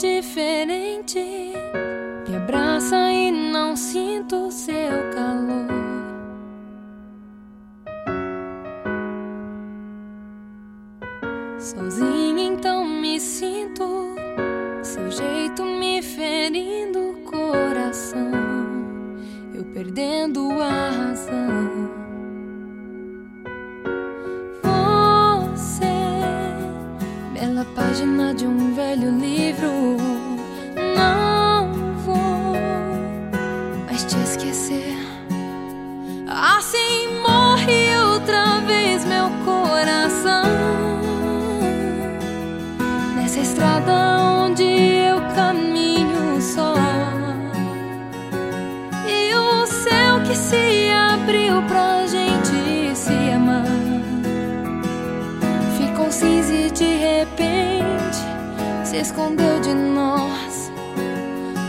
[0.00, 1.52] diferente.
[2.26, 5.68] Me abraça e não sinto seu calor.
[11.58, 14.16] Sozinha então me sinto
[14.82, 18.30] Seu jeito me ferindo o coração.
[19.54, 21.99] Eu perdendo a razão.
[27.60, 29.96] Bela página de um velho livro,
[30.96, 31.72] não
[32.04, 32.54] vou
[33.86, 34.96] mais te esquecer.
[36.26, 40.44] Assim morre outra vez meu coração
[43.16, 46.74] nessa estrada onde eu caminho só.
[49.06, 51.89] E o céu que se abriu pra
[58.90, 60.72] se escondeu de nós.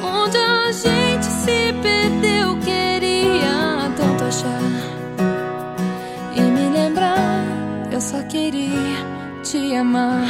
[0.03, 4.59] Onde a gente se perdeu, queria tanto achar
[6.35, 7.45] e me lembrar.
[7.91, 8.97] Eu só queria
[9.43, 10.27] te amar.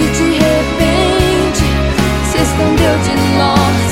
[0.00, 1.64] E de repente
[2.30, 3.90] se escondeu de nós.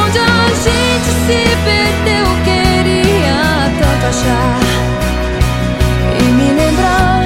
[0.00, 3.38] Onde a gente se perdeu, queria
[3.78, 4.60] tanto achar
[6.18, 7.24] e me lembrar.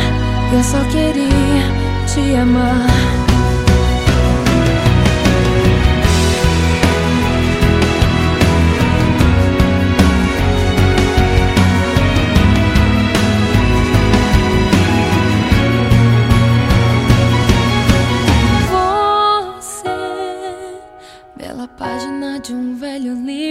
[0.52, 1.64] Eu só queria
[2.06, 3.11] te amar.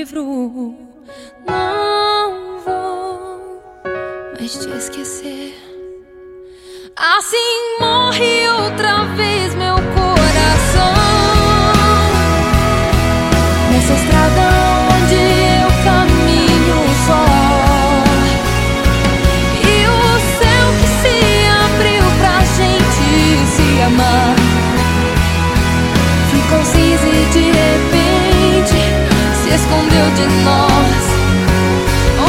[0.01, 0.75] Livro,
[1.45, 3.61] não vou
[4.35, 5.53] mais te esquecer.
[6.95, 10.93] Assim morre outra vez meu coração
[13.71, 14.60] nessa estrada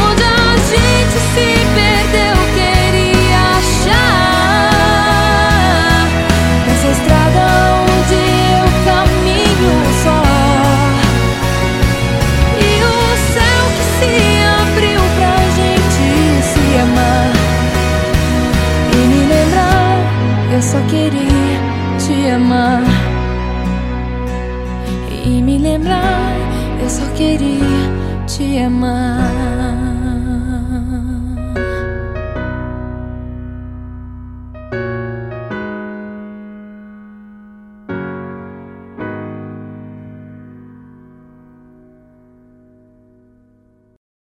[0.04, 4.72] Onde a gente se perdeu, queria achar
[6.66, 7.44] nessa estrada
[7.82, 8.20] onde
[8.56, 10.20] eu caminho só.
[12.58, 12.96] E o
[13.34, 14.14] céu que se
[14.62, 16.04] abriu pra gente
[16.50, 17.28] se amar
[18.92, 19.94] e me lembrar.
[20.52, 21.60] Eu só queria
[21.98, 22.84] te amar
[25.24, 26.11] e me lembrar.
[26.92, 27.88] Só queria
[28.26, 29.31] te amar.